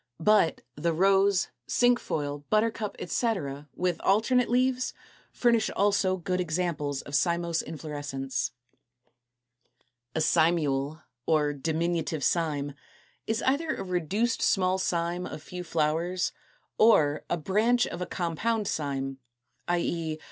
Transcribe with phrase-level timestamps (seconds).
[0.19, 4.95] But the Rose, Cinquefoil, Buttercup, etc., with alternate leaves,
[5.31, 8.49] furnish also good examples of cymose inflorescence.
[10.15, 10.15] 224.
[10.15, 12.73] =A Cymule= (or diminutive cyme)
[13.27, 16.31] is either a reduced small cyme of few flowers,
[16.79, 19.19] or a branch of a compound cyme,
[19.67, 19.77] i.
[19.77, 20.19] e.